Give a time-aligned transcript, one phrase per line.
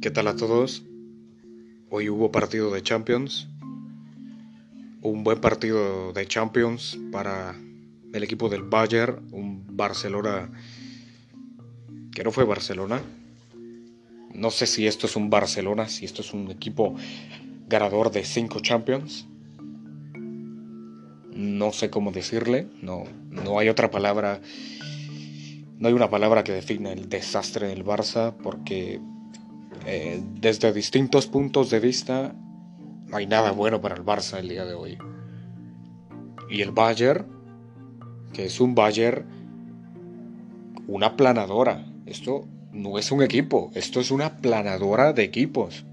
[0.00, 0.84] ¿Qué tal a todos?
[1.90, 3.48] Hoy hubo partido de Champions.
[5.02, 7.56] Un buen partido de Champions para
[8.12, 10.52] el equipo del Bayern, un Barcelona
[12.14, 13.02] que no fue Barcelona.
[14.32, 16.94] No sé si esto es un Barcelona, si esto es un equipo
[17.66, 19.26] ganador de 5 Champions.
[21.34, 24.40] No sé cómo decirle, no, no hay otra palabra,
[25.76, 29.00] no hay una palabra que define el desastre del Barça porque
[29.90, 32.34] eh, desde distintos puntos de vista
[33.06, 34.98] no hay nada bueno para el Barça el día de hoy.
[36.50, 37.26] Y el Bayern,
[38.34, 39.24] que es un Bayern,
[40.86, 41.86] una planadora.
[42.04, 45.86] Esto no es un equipo, esto es una planadora de equipos.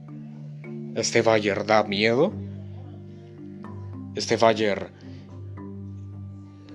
[0.96, 2.34] Este Bayern da miedo.
[4.14, 4.90] Este Bayern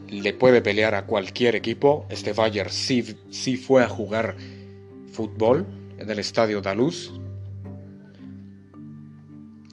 [0.09, 2.07] le puede pelear a cualquier equipo.
[2.09, 4.37] Este Bayern sí, sí fue a jugar
[5.13, 7.13] fútbol en el estadio Daluz.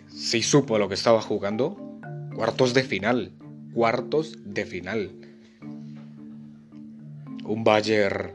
[0.07, 1.77] Sí supo lo que estaba jugando.
[2.35, 3.31] Cuartos de final.
[3.73, 5.11] Cuartos de final.
[7.45, 8.33] Un Bayern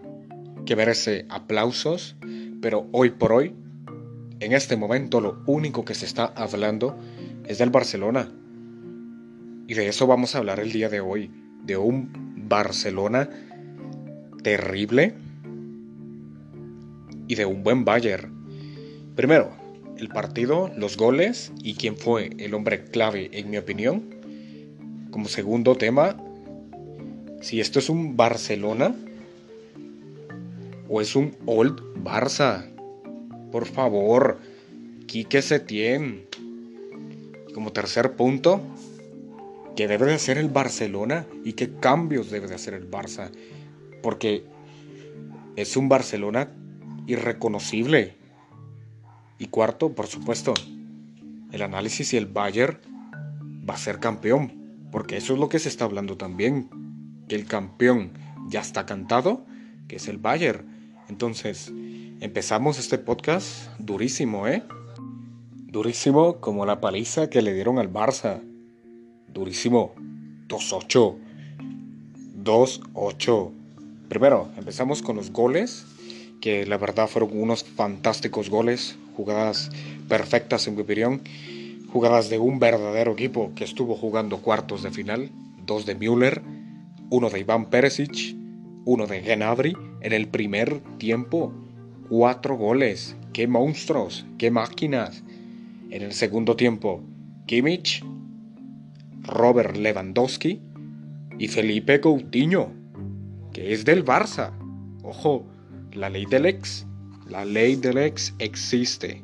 [0.65, 2.17] que merece aplausos,
[2.63, 3.55] pero hoy por hoy,
[4.41, 6.99] en este momento, lo único que se está hablando
[7.47, 8.33] es del Barcelona.
[9.69, 11.31] Y de eso vamos a hablar el día de hoy.
[11.65, 12.11] De un
[12.49, 13.29] Barcelona
[14.43, 15.15] terrible
[17.29, 18.33] y de un buen Bayern.
[19.17, 19.53] Primero,
[19.99, 24.03] el partido, los goles y quién fue el hombre clave en mi opinión.
[25.11, 26.17] Como segundo tema,
[27.41, 28.95] si esto es un Barcelona
[30.89, 32.67] o es un Old Barça.
[33.51, 34.39] Por favor,
[35.07, 36.27] Quique Setién.
[37.55, 38.61] Como tercer punto,
[39.77, 43.31] ¿qué debe de hacer el Barcelona y qué cambios debe de hacer el Barça?
[44.03, 44.45] Porque
[45.57, 46.49] es un Barcelona
[47.07, 48.17] irreconocible.
[49.39, 50.55] Y cuarto, por supuesto,
[51.51, 52.79] el análisis si el Bayern
[53.69, 54.53] va a ser campeón.
[54.91, 56.69] Porque eso es lo que se está hablando también.
[57.29, 58.13] Que el campeón
[58.49, 59.45] ya está cantado,
[59.89, 60.67] que es el Bayern.
[61.09, 61.73] Entonces,
[62.21, 64.63] empezamos este podcast durísimo, ¿eh?
[65.67, 68.43] Durísimo como la paliza que le dieron al Barça.
[69.29, 69.95] Durísimo.
[70.49, 71.17] 2-8.
[72.45, 73.51] 2-8.
[74.09, 75.87] Primero, empezamos con los goles
[76.43, 79.71] que la verdad fueron unos fantásticos goles, jugadas
[80.09, 81.23] perfectas en mi opinión,
[81.91, 85.31] jugadas de un verdadero equipo que estuvo jugando cuartos de final,
[85.65, 86.43] dos de Müller,
[87.11, 88.35] uno de Iván Perisic,
[88.85, 91.53] uno de Genabri en el primer tiempo,
[92.09, 95.23] cuatro goles, qué monstruos, qué máquinas.
[95.91, 97.05] En el segundo tiempo,
[97.47, 98.05] Kimmich,
[99.23, 100.61] Robert Lewandowski
[101.39, 102.73] y Felipe Coutinho,
[103.53, 104.51] que es del Barça.
[105.05, 105.52] Ojo,
[105.95, 106.87] la ley del ex.
[107.29, 109.23] La ley del ex existe.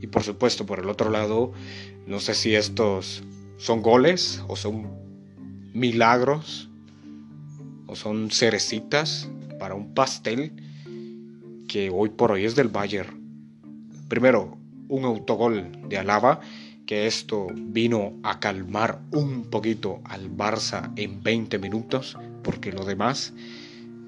[0.00, 1.52] Y por supuesto, por el otro lado,
[2.06, 3.22] no sé si estos
[3.56, 4.90] son goles o son
[5.74, 6.70] milagros
[7.86, 10.52] o son cerecitas para un pastel
[11.68, 13.18] que hoy por hoy es del Bayern.
[14.08, 14.56] Primero,
[14.88, 16.40] un autogol de Alaba,
[16.86, 23.34] que esto vino a calmar un poquito al Barça en 20 minutos, porque lo demás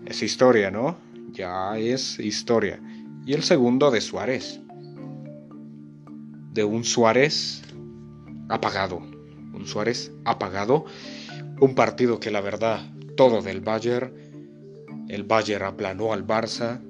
[0.06, 0.96] es historia, ¿no?
[1.32, 2.80] Ya es historia.
[3.26, 4.60] Y el segundo de Suárez.
[6.52, 7.62] De un Suárez
[8.48, 8.98] apagado.
[8.98, 10.84] Un Suárez apagado.
[11.60, 14.12] Un partido que la verdad, todo del Bayern.
[15.08, 16.80] El Bayern aplanó al Barça.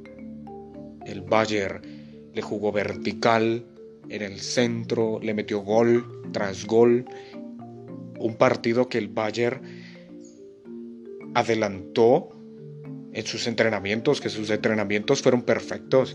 [1.04, 1.82] El Bayern
[2.32, 3.66] le jugó vertical
[4.08, 7.04] en el centro, le metió gol tras gol.
[8.18, 9.62] Un partido que el Bayern
[11.34, 12.39] adelantó
[13.12, 16.14] en sus entrenamientos, que sus entrenamientos fueron perfectos,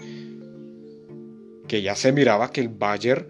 [1.67, 3.28] que ya se miraba que el Bayern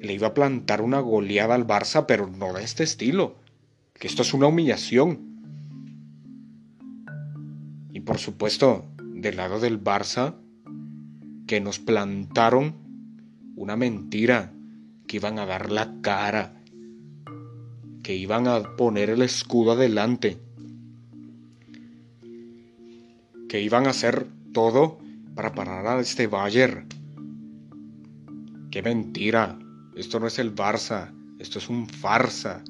[0.00, 3.36] le iba a plantar una goleada al Barça, pero no de este estilo,
[3.94, 5.20] que esto es una humillación.
[7.92, 10.34] Y por supuesto, del lado del Barça,
[11.46, 12.74] que nos plantaron
[13.56, 14.52] una mentira,
[15.06, 16.60] que iban a dar la cara,
[18.02, 20.45] que iban a poner el escudo adelante
[23.48, 24.98] que iban a hacer todo
[25.34, 26.86] para parar a este Bayern.
[28.70, 29.58] Qué mentira.
[29.94, 31.12] Esto no es el Barça.
[31.38, 32.62] Esto es un farsa.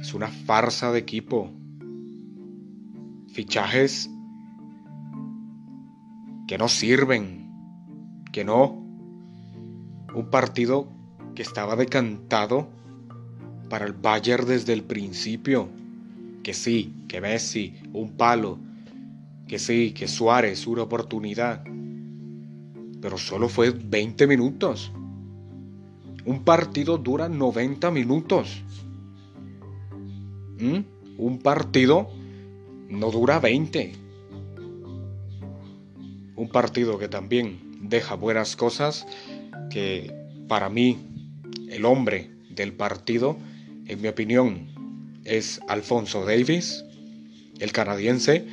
[0.00, 1.50] Es una farsa de equipo.
[3.28, 4.10] Fichajes
[6.48, 7.50] que no sirven.
[8.32, 8.82] Que no.
[10.14, 10.88] Un partido
[11.34, 12.68] que estaba decantado
[13.68, 15.68] para el Bayern desde el principio.
[16.42, 18.58] Que sí, que Messi, un palo,
[19.46, 21.64] que sí, que Suárez, una oportunidad.
[23.00, 24.90] pero solo fue 20 minutos.
[26.24, 28.62] Un partido dura 90 minutos.
[30.58, 30.78] ¿Mm?
[31.18, 32.10] Un partido
[32.88, 33.92] no dura 20.
[36.34, 39.06] Un partido que también deja buenas cosas,
[39.70, 40.12] que
[40.48, 40.98] para mí
[41.68, 43.36] el hombre del partido,
[43.86, 44.66] en mi opinión,
[45.24, 46.84] es Alfonso Davis,
[47.58, 48.46] el canadiense,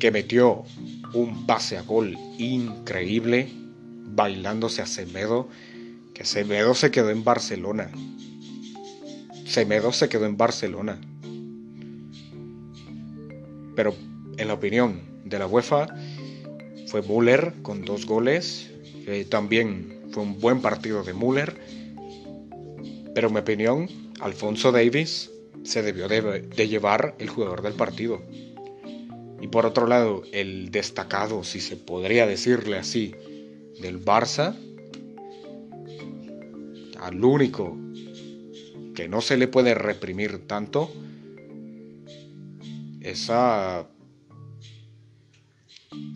[0.00, 0.64] que metió
[1.12, 3.48] un pase a gol increíble,
[4.06, 5.48] bailándose a Semedo,
[6.14, 7.90] que Semedo se quedó en Barcelona.
[9.44, 10.98] Semedo se quedó en Barcelona.
[13.76, 13.94] Pero
[14.38, 15.94] en la opinión de la UEFA
[16.86, 18.70] fue Müller con dos goles,
[19.28, 21.60] también fue un buen partido de Müller.
[23.14, 23.88] Pero en mi opinión,
[24.20, 25.30] Alfonso Davis
[25.62, 28.22] se debió de, de llevar el jugador del partido.
[29.40, 33.14] Y por otro lado, el destacado, si se podría decirle así,
[33.80, 34.54] del Barça,
[37.00, 37.76] al único
[38.94, 40.92] que no se le puede reprimir tanto,
[43.00, 43.86] es a,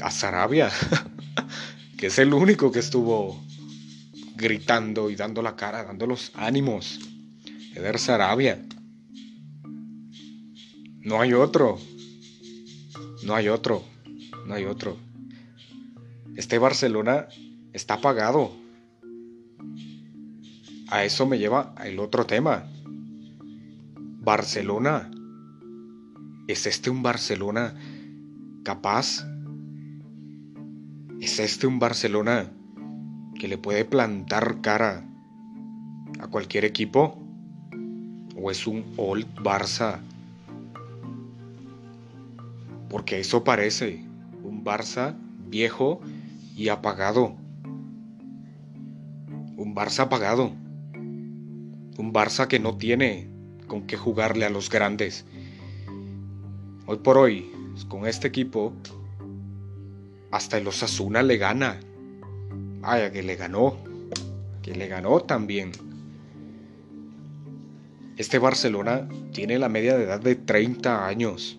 [0.03, 0.71] a Sarabia,
[1.99, 3.43] que es el único que estuvo
[4.37, 7.01] gritando y dando la cara, dando los ánimos.
[7.75, 8.63] Eder Sarabia.
[11.01, 11.79] No hay otro.
[13.25, 13.83] No hay otro.
[14.47, 14.99] No hay otro.
[16.37, 17.27] Este Barcelona
[17.73, 18.53] está apagado.
[20.89, 22.65] A eso me lleva el otro tema.
[24.21, 25.11] Barcelona.
[26.49, 27.75] ¿Es este un Barcelona
[28.63, 29.25] capaz?
[31.21, 32.51] ¿Es este un Barcelona
[33.39, 35.09] que le puede plantar cara
[36.21, 37.19] a cualquier equipo?
[38.37, 40.01] ¿O es un Old Barça
[42.95, 44.05] porque eso parece
[44.45, 45.17] un Barça
[45.49, 46.01] viejo
[46.55, 47.35] y apagado.
[49.57, 50.53] Un Barça apagado.
[51.99, 53.29] Un Barça que no tiene
[53.67, 55.25] con qué jugarle a los grandes.
[56.87, 57.51] Hoy por hoy,
[57.89, 58.73] con este equipo,
[60.31, 61.81] hasta el Osasuna le gana.
[62.79, 63.77] Vaya, que le ganó.
[64.63, 65.73] Que le ganó también.
[68.17, 71.59] Este Barcelona tiene la media de edad de 30 años.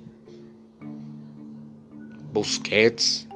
[2.36, 3.30] Busquets,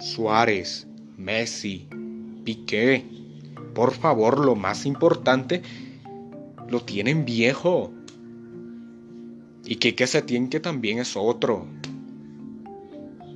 [0.00, 1.88] Suárez, Messi,
[2.44, 3.04] Piqué.
[3.74, 5.62] Por favor, lo más importante,
[6.68, 7.92] lo tienen viejo.
[9.64, 11.64] Y que se tiene que también es otro.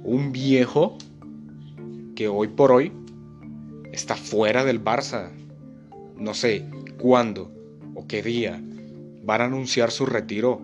[0.02, 0.99] Un viejo
[2.17, 2.90] que hoy por hoy
[3.93, 5.31] está fuera del Barça.
[6.19, 6.67] No sé
[6.99, 7.52] cuándo
[7.94, 8.60] o qué día
[9.22, 10.60] van a anunciar su retiro.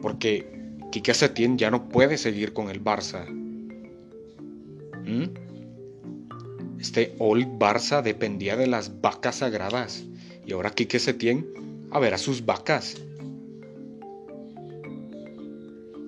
[0.00, 0.53] Porque
[0.94, 3.26] Quique Setién ya no puede seguir con el Barça.
[5.04, 5.24] ¿Mm?
[6.78, 10.04] Este Old Barça dependía de las vacas sagradas.
[10.46, 12.94] Y ahora Quique Setién a ver a sus vacas.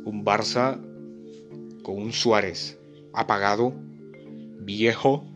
[0.04, 0.80] Un Barça
[1.82, 2.78] con un Suárez
[3.12, 3.74] apagado,
[4.60, 5.26] viejo,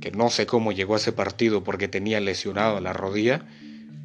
[0.00, 3.48] que no sé cómo llegó a ese partido porque tenía lesionado la rodilla,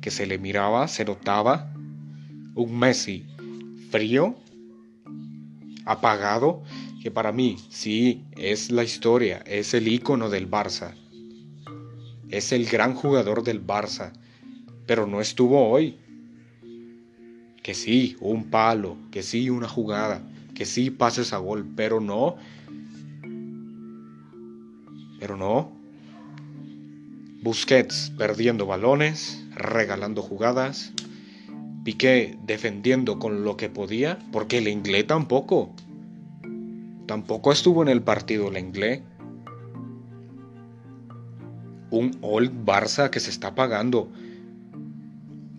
[0.01, 1.71] que se le miraba, se notaba.
[2.56, 3.27] Un Messi
[3.91, 4.38] frío,
[5.85, 6.63] apagado,
[7.01, 10.95] que para mí sí es la historia, es el icono del Barça.
[12.30, 14.11] Es el gran jugador del Barça,
[14.87, 15.97] pero no estuvo hoy.
[17.61, 20.21] Que sí, un palo, que sí, una jugada,
[20.56, 22.37] que sí pases a gol, pero no.
[25.19, 25.71] Pero no.
[27.42, 30.92] Busquets perdiendo balones, regalando jugadas,
[31.85, 35.71] Piqué defendiendo con lo que podía, porque el inglés tampoco.
[37.06, 39.01] Tampoco estuvo en el partido el inglés.
[41.92, 44.11] Un Old Barça que se está pagando.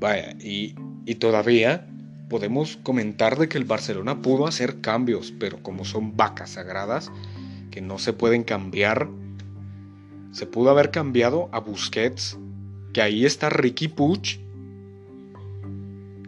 [0.01, 1.87] Vaya, y, y todavía
[2.29, 7.13] podemos comentar de que el Barcelona pudo hacer cambios, pero como son vacas sagradas
[7.71, 9.09] que no se pueden cambiar,
[10.33, 12.37] se pudo haber cambiado a Busquets,
[12.93, 14.41] que ahí está Ricky Puch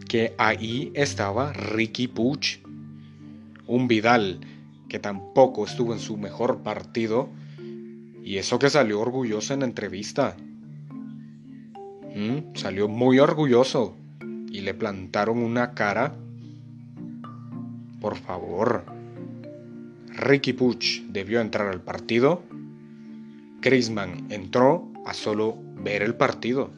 [0.09, 2.57] que ahí estaba Ricky Puch,
[3.67, 4.39] un Vidal
[4.89, 7.29] que tampoco estuvo en su mejor partido
[8.23, 10.35] y eso que salió orgulloso en la entrevista.
[12.15, 13.95] Mm, salió muy orgulloso
[14.51, 16.15] y le plantaron una cara.
[18.01, 18.85] Por favor.
[20.07, 22.41] Ricky Puch debió entrar al partido.
[23.61, 26.71] Griezmann entró a solo ver el partido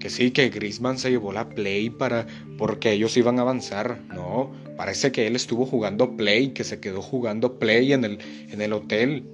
[0.00, 2.26] que sí, que Grisman se llevó la Play para
[2.56, 4.00] porque ellos iban a avanzar.
[4.08, 8.60] No, parece que él estuvo jugando Play, que se quedó jugando Play en el, en
[8.62, 9.24] el hotel.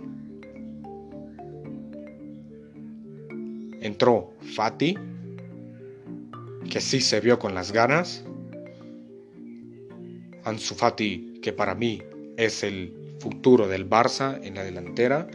[3.81, 4.99] Entró Fati,
[6.69, 8.25] que sí se vio con las ganas.
[10.43, 12.03] Ansu Fati, que para mí
[12.37, 15.29] es el futuro del Barça en la delantera,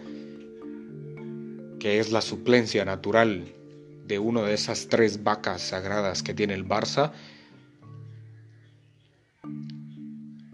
[1.80, 3.46] que es la suplencia natural
[4.08, 7.12] de una de esas tres vacas sagradas que tiene el Barça.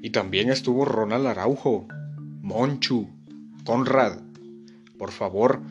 [0.02, 1.88] Y también estuvo Ronald Araujo,
[2.42, 3.10] Monchu,
[3.66, 4.20] Conrad.
[4.98, 5.62] Por favor,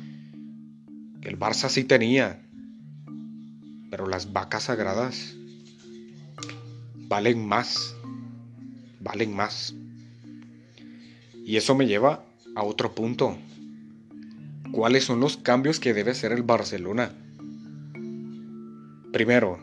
[1.22, 2.42] el Barça sí tenía.
[3.90, 5.34] Pero las vacas sagradas
[7.08, 7.94] valen más.
[9.00, 9.74] Valen más.
[11.44, 12.24] Y eso me lleva
[12.56, 13.38] a otro punto.
[14.72, 17.14] ¿Cuáles son los cambios que debe hacer el Barcelona?
[19.16, 19.58] Primero,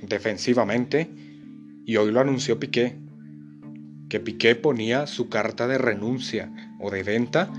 [0.00, 1.10] defensivamente,
[1.84, 2.96] y hoy lo anunció Piqué,
[4.08, 7.50] que Piqué ponía su carta de renuncia o de venta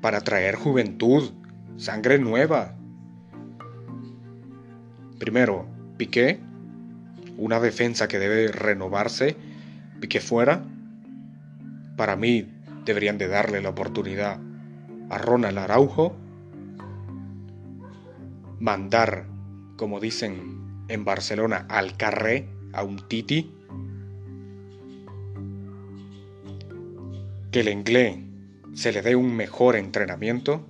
[0.00, 1.30] para traer juventud,
[1.76, 2.74] sangre nueva.
[5.20, 6.40] Primero, Piqué,
[7.36, 9.36] una defensa que debe renovarse,
[10.00, 10.64] Piqué fuera.
[11.96, 12.48] Para mí
[12.84, 14.40] deberían de darle la oportunidad
[15.10, 16.16] a Ronald Araujo,
[18.60, 19.26] mandar,
[19.76, 23.52] como dicen en Barcelona, al carré, a un titi,
[27.50, 28.18] que el inglés
[28.74, 30.66] se le dé un mejor entrenamiento.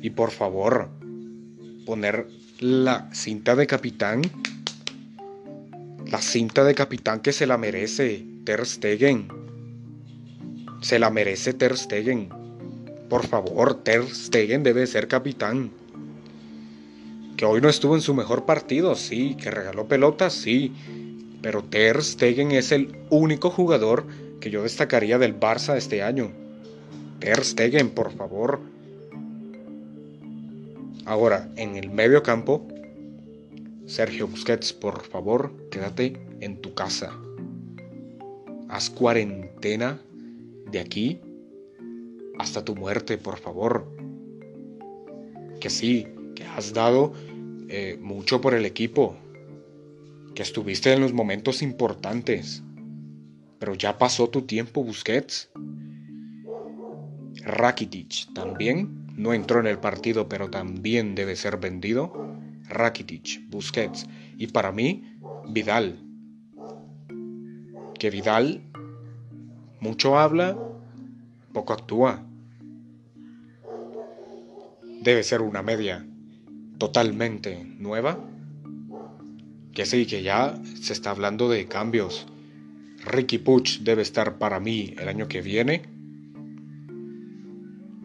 [0.00, 0.90] Y por favor
[1.86, 2.26] poner
[2.60, 4.22] la cinta de capitán
[6.12, 9.28] la cinta de capitán que se la merece Ter Stegen.
[10.82, 12.28] Se la merece Ter Stegen.
[13.08, 15.70] Por favor Ter Stegen debe ser capitán
[17.42, 20.72] que hoy no estuvo en su mejor partido sí que regaló pelotas sí
[21.42, 24.06] pero Ter Stegen es el único jugador
[24.40, 26.30] que yo destacaría del Barça este año.
[27.18, 28.60] Ter Stegen, por favor.
[31.04, 32.66] Ahora, en el medio campo,
[33.86, 37.10] Sergio Busquets, por favor, quédate en tu casa.
[38.68, 40.00] Haz cuarentena
[40.70, 41.20] de aquí
[42.38, 43.84] hasta tu muerte, por favor.
[45.60, 46.06] Que sí,
[46.36, 47.12] que has dado
[47.72, 49.16] eh, mucho por el equipo,
[50.34, 52.62] que estuviste en los momentos importantes
[53.62, 55.48] pero ya pasó tu tiempo, Busquets.
[57.44, 62.12] Rakitic también no entró en el partido, pero también debe ser vendido.
[62.68, 65.96] Rakitic, Busquets y para mí Vidal.
[67.96, 68.62] Que Vidal
[69.78, 70.58] mucho habla,
[71.52, 72.26] poco actúa.
[75.02, 76.04] Debe ser una media
[76.82, 78.18] totalmente nueva.
[79.72, 82.26] Que sí, que ya se está hablando de cambios
[83.04, 85.82] Ricky Puch debe estar para mí el año que viene.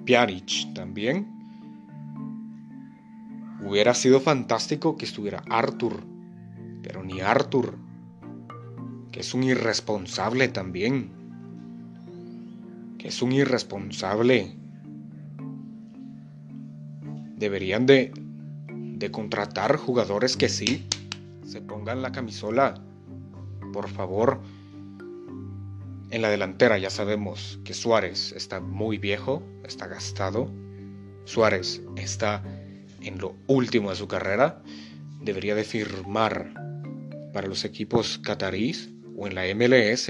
[0.06, 1.28] Pjanic también.
[3.66, 6.04] Hubiera sido fantástico que estuviera Arthur,
[6.84, 7.80] pero ni Arthur,
[9.12, 11.10] que es un irresponsable también,
[13.00, 14.56] que es un irresponsable.
[17.38, 18.12] Deberían de,
[18.98, 20.86] de contratar jugadores que sí
[21.46, 22.84] se pongan la camisola.
[23.72, 24.42] Por favor,
[26.10, 30.52] en la delantera ya sabemos que Suárez está muy viejo, está gastado.
[31.26, 32.44] Suárez está
[33.02, 34.62] en lo último de su carrera.
[35.22, 36.54] Debería de firmar
[37.34, 40.06] para los equipos catarís o en la MLS,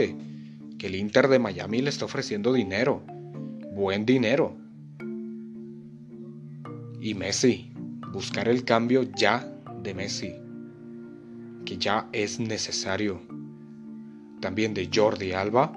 [0.78, 3.04] que el Inter de Miami le está ofreciendo dinero,
[3.72, 4.56] buen dinero.
[7.02, 7.67] Y Messi,
[8.18, 9.48] buscar el cambio ya
[9.84, 10.34] de Messi,
[11.68, 13.22] que ya es necesario.
[14.42, 15.72] También de Jordi Alba,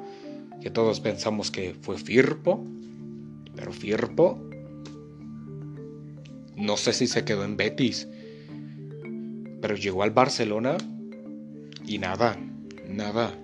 [0.62, 2.64] que todos pensamos que fue Firpo,
[3.54, 4.42] pero Firpo
[6.56, 8.09] no sé si se quedó en Betis,
[9.61, 10.78] pero llegó al Barcelona
[11.87, 12.38] y nada,
[12.88, 13.35] nada.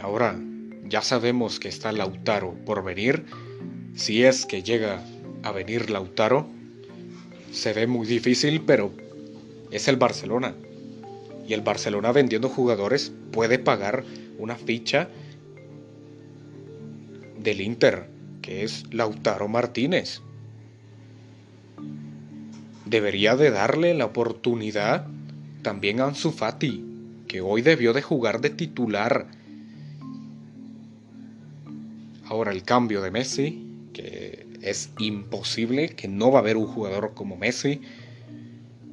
[0.00, 0.40] Ahora
[0.88, 3.26] ya sabemos que está Lautaro por venir.
[3.94, 5.04] Si es que llega
[5.42, 6.63] a venir Lautaro,
[7.54, 8.92] se ve muy difícil, pero
[9.70, 10.54] es el Barcelona.
[11.46, 14.04] Y el Barcelona vendiendo jugadores puede pagar
[14.38, 15.08] una ficha
[17.38, 18.08] del Inter,
[18.42, 20.20] que es Lautaro Martínez.
[22.86, 25.06] Debería de darle la oportunidad
[25.62, 26.84] también a Ansu Fati,
[27.28, 29.28] que hoy debió de jugar de titular.
[32.26, 37.12] Ahora el cambio de Messi, que es imposible, que no va a haber un jugador
[37.14, 37.82] como Messi,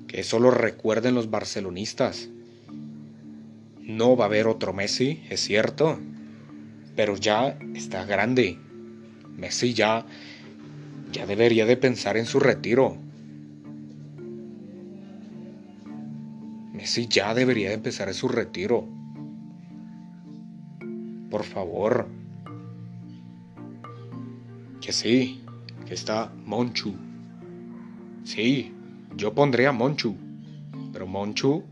[0.07, 2.29] que eso lo recuerden los barcelonistas.
[3.79, 5.97] No va a haber otro Messi, es cierto,
[6.95, 8.57] pero ya está grande.
[9.37, 10.05] Messi ya
[11.11, 12.97] ya debería de pensar en su retiro.
[16.73, 18.87] Messi ya debería de empezar en su retiro.
[21.29, 22.07] Por favor.
[24.81, 25.40] Que sí,
[25.93, 26.95] está Monchu.
[28.23, 28.73] Sí,
[29.15, 30.15] yo pondría Monchu.
[30.93, 31.63] Pero Monchu,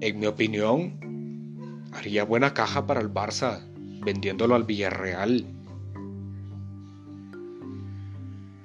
[0.00, 3.60] en mi opinión, haría buena caja para el Barça,
[4.04, 5.46] vendiéndolo al Villarreal.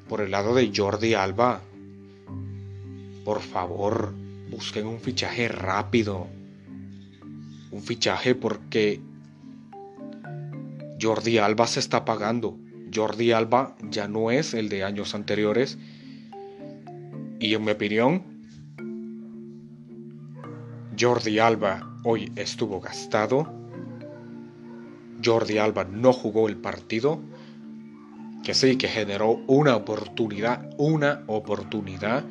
[0.08, 1.62] Por el lado de Jordi Alba,
[3.24, 4.14] por favor,
[4.52, 6.28] busquen un fichaje rápido.
[7.72, 9.02] Un fichaje porque
[11.02, 12.58] Jordi Alba se está pagando.
[12.96, 15.78] Jordi Alba ya no es el de años anteriores.
[17.40, 18.24] Y en mi opinión,
[20.98, 23.52] Jordi Alba hoy estuvo gastado.
[25.24, 27.20] Jordi Alba no jugó el partido.
[28.44, 32.24] Que sí, que generó una oportunidad, una oportunidad.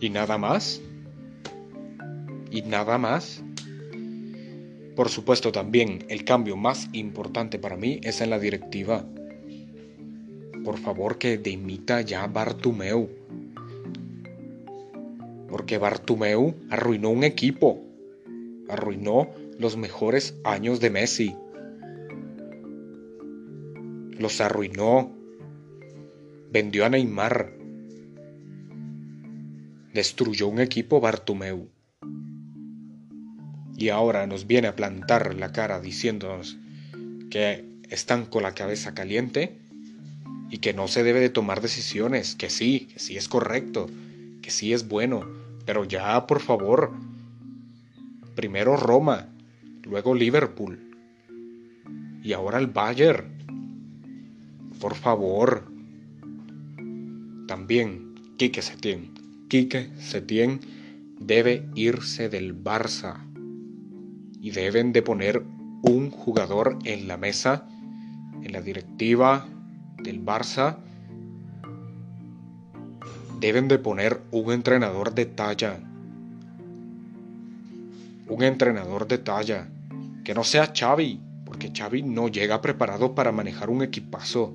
[0.00, 0.82] Y nada más.
[2.50, 3.42] Y nada más.
[4.98, 9.04] Por supuesto también el cambio más importante para mí es en la directiva.
[10.64, 13.08] Por favor que dimita ya Bartumeu.
[15.48, 17.80] Porque Bartumeu arruinó un equipo.
[18.68, 21.36] Arruinó los mejores años de Messi.
[24.18, 25.16] Los arruinó.
[26.50, 27.52] Vendió a Neymar.
[29.94, 31.68] Destruyó un equipo Bartumeu
[33.78, 36.58] y ahora nos viene a plantar la cara diciéndonos
[37.30, 39.56] que están con la cabeza caliente
[40.50, 43.88] y que no se debe de tomar decisiones, que sí, que sí es correcto,
[44.42, 45.26] que sí es bueno,
[45.64, 46.92] pero ya por favor,
[48.34, 49.28] primero Roma,
[49.84, 50.80] luego Liverpool
[52.24, 53.26] y ahora el Bayern.
[54.80, 55.70] Por favor.
[57.46, 59.14] También Quique Setién.
[59.48, 60.60] Quique Setién
[61.20, 63.27] debe irse del Barça
[64.40, 65.42] y deben de poner
[65.82, 67.66] un jugador en la mesa,
[68.42, 69.46] en la directiva
[70.02, 70.76] del Barça.
[73.40, 75.80] Deben de poner un entrenador de talla.
[78.28, 79.68] Un entrenador de talla.
[80.24, 84.52] Que no sea Xavi, porque Xavi no llega preparado para manejar un equipazo.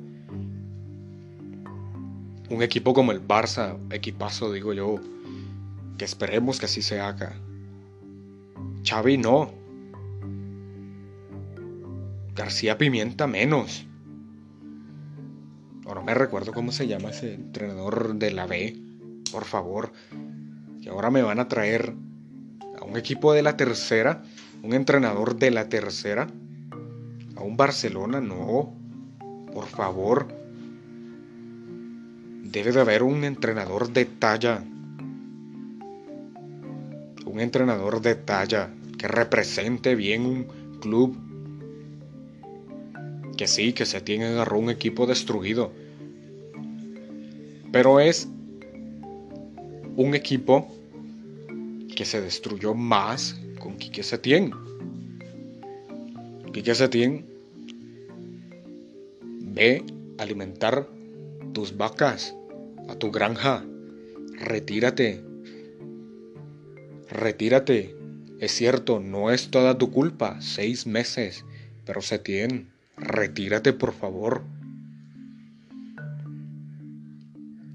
[2.50, 4.98] Un equipo como el Barça, equipazo digo yo,
[5.98, 7.34] que esperemos que así se haga.
[8.84, 9.63] Xavi no,
[12.36, 13.86] García Pimienta menos.
[15.86, 18.76] Ahora me recuerdo cómo se llama ese entrenador de la B.
[19.32, 19.92] Por favor.
[20.82, 21.94] Que ahora me van a traer
[22.80, 24.24] a un equipo de la tercera.
[24.64, 26.28] Un entrenador de la tercera.
[27.36, 28.20] A un Barcelona.
[28.20, 28.74] No.
[29.54, 30.28] Por favor.
[32.44, 34.64] Debe de haber un entrenador de talla.
[37.26, 40.48] Un entrenador de talla que represente bien un
[40.80, 41.33] club
[43.38, 45.72] que sí, que se tiene agarró un equipo destruido.
[47.72, 48.28] Pero es
[49.96, 50.68] un equipo
[51.96, 54.52] que se destruyó más con Quique Setién.
[56.52, 57.26] Quique Setién
[59.40, 59.84] ve
[60.18, 60.88] alimentar
[61.54, 62.36] tus vacas
[62.90, 63.66] a tu granja.
[64.40, 65.24] Retírate.
[67.10, 67.96] Retírate.
[68.40, 70.42] Es cierto, no es toda tu culpa.
[70.42, 71.46] Seis meses.
[71.86, 74.44] Pero Setién Retírate, por favor.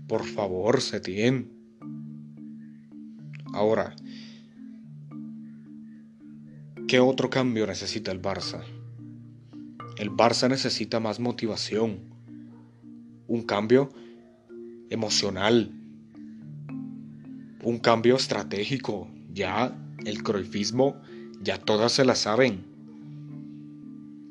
[0.06, 1.50] Por favor, Setien.
[3.52, 3.94] Ahora,
[6.86, 8.62] ¿qué otro cambio necesita el Barça?
[9.98, 11.98] El Barça necesita más motivación,
[13.26, 13.90] un cambio
[14.90, 15.72] emocional,
[17.62, 19.10] un cambio estratégico.
[19.32, 21.00] Ya el croifismo,
[21.42, 22.64] ya todas se la saben.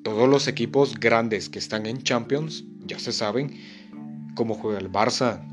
[0.07, 3.59] Todos los equipos grandes que están en Champions ya se saben
[4.35, 5.45] cómo juega el Barça.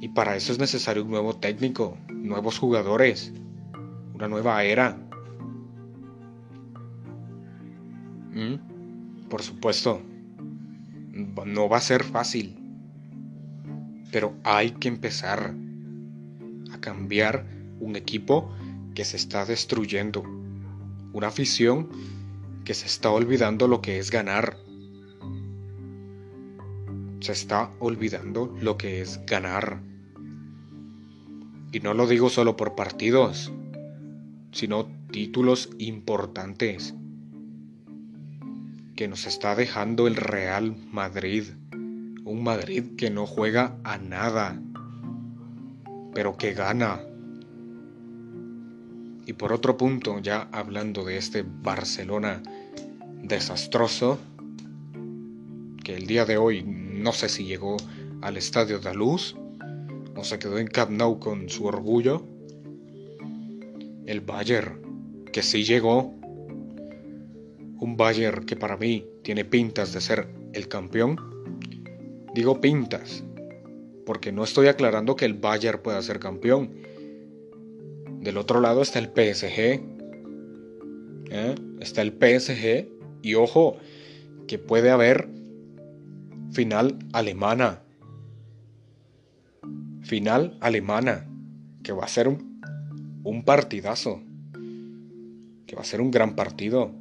[0.00, 3.34] Y para eso es necesario un nuevo técnico, nuevos jugadores,
[4.14, 4.96] una nueva era.
[8.32, 9.28] ¿Mm?
[9.28, 10.00] Por supuesto,
[11.12, 12.56] no va a ser fácil,
[14.10, 15.54] pero hay que empezar
[16.72, 17.44] a cambiar
[17.78, 18.50] un equipo
[18.94, 20.22] que se está destruyendo,
[21.12, 21.90] una afición
[22.68, 24.58] que se está olvidando lo que es ganar.
[27.20, 29.80] Se está olvidando lo que es ganar.
[31.72, 33.50] Y no lo digo solo por partidos,
[34.52, 36.94] sino títulos importantes.
[38.96, 41.44] que nos está dejando el Real Madrid.
[42.26, 44.60] Un Madrid que no juega a nada,
[46.12, 47.00] pero que gana.
[49.24, 52.42] Y por otro punto, ya hablando de este Barcelona
[53.22, 54.18] desastroso,
[55.84, 57.76] que el día de hoy no sé si llegó
[58.20, 59.36] al estadio de Luz
[60.16, 62.22] o se quedó en Camp con su orgullo.
[64.06, 66.14] El Bayern, que sí llegó.
[67.80, 71.16] Un Bayern que para mí tiene pintas de ser el campeón.
[72.34, 73.22] Digo pintas,
[74.04, 76.72] porque no estoy aclarando que el Bayern pueda ser campeón.
[78.20, 79.80] Del otro lado está el PSG.
[81.30, 81.54] ¿eh?
[81.80, 82.97] Está el PSG.
[83.22, 83.76] Y ojo,
[84.46, 85.28] que puede haber
[86.52, 87.82] final alemana.
[90.02, 91.26] Final alemana.
[91.82, 92.60] Que va a ser un,
[93.24, 94.20] un partidazo.
[95.66, 96.92] Que va a ser un gran partido.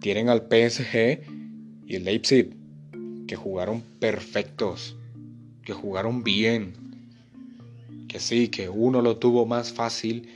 [0.00, 1.20] Tienen al PSG
[1.86, 2.56] y el Leipzig.
[3.26, 4.96] Que jugaron perfectos.
[5.62, 6.72] Que jugaron bien.
[8.08, 10.28] Que sí, que uno lo tuvo más fácil.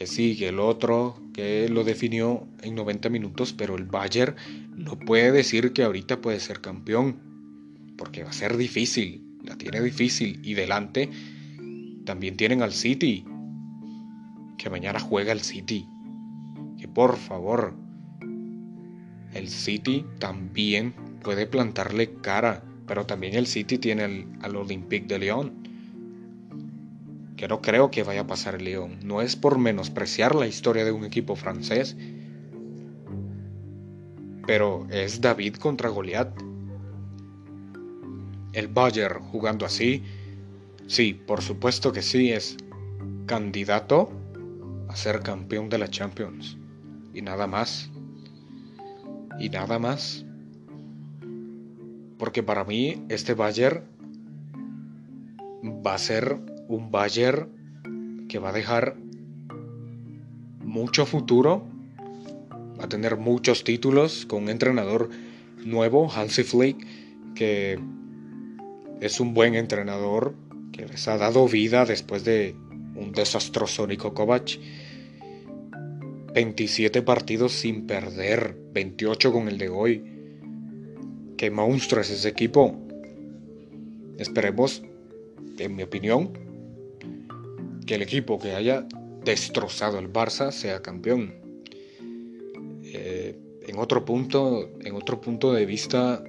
[0.00, 3.52] Que sí, que el otro que lo definió en 90 minutos.
[3.52, 4.34] Pero el Bayern
[4.74, 7.18] no puede decir que ahorita puede ser campeón,
[7.98, 10.40] porque va a ser difícil, la tiene difícil.
[10.42, 11.10] Y delante
[12.06, 13.26] también tienen al City,
[14.56, 15.86] que mañana juega el City.
[16.78, 17.74] Que por favor,
[19.34, 24.04] el City también puede plantarle cara, pero también el City tiene
[24.40, 25.69] al, Olympique de Lyon.
[27.40, 28.98] Que no creo que vaya a pasar el Lyon.
[29.02, 31.96] No es por menospreciar la historia de un equipo francés,
[34.46, 36.38] pero es David contra Goliat.
[38.52, 40.02] El Bayern jugando así,
[40.86, 42.58] sí, por supuesto que sí, es
[43.24, 44.12] candidato
[44.90, 46.58] a ser campeón de la Champions.
[47.14, 47.90] Y nada más.
[49.38, 50.26] Y nada más.
[52.18, 53.84] Porque para mí este Bayern
[55.64, 58.96] va a ser un Bayern que va a dejar
[60.62, 61.66] mucho futuro
[62.78, 65.10] va a tener muchos títulos con un entrenador
[65.64, 66.86] nuevo, Hansi Flick,
[67.34, 67.78] que
[69.00, 70.34] es un buen entrenador,
[70.72, 72.54] que les ha dado vida después de
[72.94, 74.58] un desastroso Niko Kovac.
[76.32, 80.04] 27 partidos sin perder, 28 con el de hoy.
[81.36, 82.78] Qué monstruo es ese equipo.
[84.16, 84.82] Esperemos,
[85.58, 86.49] en mi opinión,
[87.90, 88.86] que el equipo que haya
[89.24, 91.34] destrozado el Barça sea campeón.
[92.84, 96.22] Eh, en otro punto, en otro punto de vista,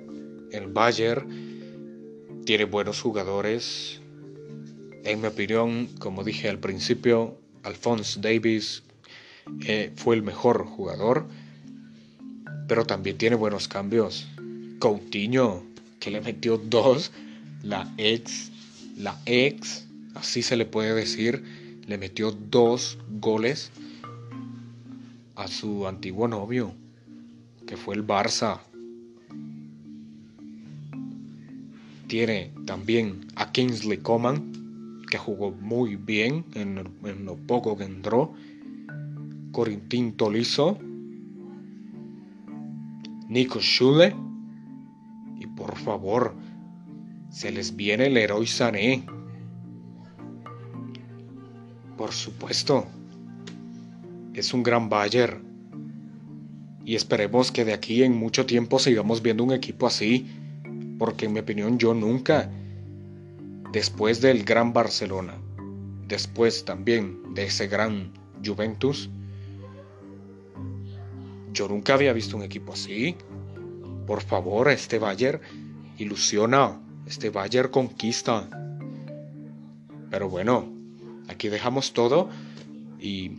[0.51, 4.01] el Bayern tiene buenos jugadores.
[5.03, 8.81] En mi opinión, como dije al principio, Alphonse Davis
[9.67, 11.27] eh, fue el mejor jugador,
[12.67, 14.27] pero también tiene buenos cambios.
[14.79, 15.63] Coutinho,
[15.99, 17.11] que le metió dos,
[17.61, 18.49] la ex,
[18.97, 19.85] la ex,
[20.21, 21.43] así se le puede decir,
[21.87, 23.71] le metió dos goles
[25.35, 26.75] a su antiguo novio,
[27.65, 28.59] que fue el Barça.
[32.07, 36.75] Tiene también a Kingsley Coman, que jugó muy bien en,
[37.25, 38.33] lo poco que entró.
[39.51, 40.77] Corintín Tolizo.
[43.27, 44.15] Nico Schule.
[45.39, 46.35] Y por favor,
[47.31, 49.03] se les viene el héroe Sané.
[52.01, 52.87] Por supuesto
[54.33, 55.43] es un gran Bayern.
[56.83, 60.25] Y esperemos que de aquí en mucho tiempo sigamos viendo un equipo así,
[60.97, 62.49] porque en mi opinión yo nunca,
[63.71, 65.37] después del gran Barcelona,
[66.07, 68.11] después también de ese gran
[68.43, 69.11] Juventus,
[71.53, 73.15] yo nunca había visto un equipo así.
[74.07, 75.39] Por favor, este Bayern
[75.99, 78.49] ilusiona, este Bayern conquista.
[80.09, 80.80] Pero bueno,
[81.31, 82.29] aquí dejamos todo
[82.99, 83.31] y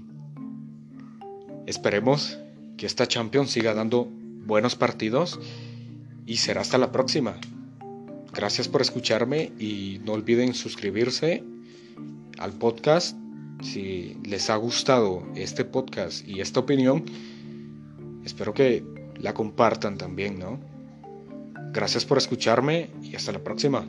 [1.67, 2.39] Esperemos
[2.77, 4.09] que esta Champions siga dando
[4.47, 5.39] buenos partidos
[6.27, 7.37] y será hasta la próxima.
[8.33, 11.45] Gracias por escucharme y no olviden suscribirse
[12.39, 13.17] al podcast
[13.63, 17.05] si les ha gustado este podcast y esta opinión.
[18.25, 18.85] Espero que
[19.19, 20.59] la compartan también, ¿no?
[21.73, 23.87] Gracias por escucharme y hasta la próxima.